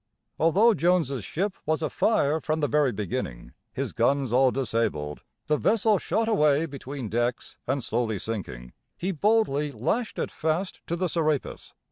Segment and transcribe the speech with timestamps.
[0.39, 5.99] Although Jones's ship was afire from the very beginning, his guns all disabled, the vessel
[5.99, 11.75] shot away between decks and slowly sinking, he boldly lashed it fast to the Serapis.